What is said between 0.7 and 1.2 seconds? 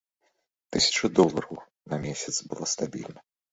Тысяча